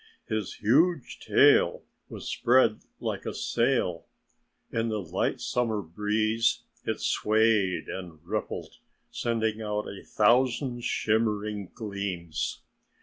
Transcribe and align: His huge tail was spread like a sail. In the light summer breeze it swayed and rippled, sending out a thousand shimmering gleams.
His 0.27 0.55
huge 0.55 1.19
tail 1.19 1.83
was 2.09 2.27
spread 2.27 2.79
like 2.99 3.23
a 3.27 3.35
sail. 3.35 4.07
In 4.71 4.89
the 4.89 4.99
light 4.99 5.39
summer 5.39 5.83
breeze 5.83 6.63
it 6.85 6.99
swayed 6.99 7.87
and 7.87 8.17
rippled, 8.25 8.77
sending 9.11 9.61
out 9.61 9.87
a 9.87 10.03
thousand 10.03 10.83
shimmering 10.83 11.69
gleams. 11.75 12.63